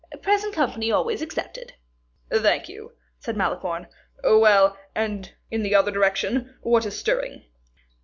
[0.23, 1.73] "Present company always excepted."
[2.31, 3.85] "Thank you," said Malicorne.
[4.23, 7.43] "Well, and in the other direction, what is stirring?"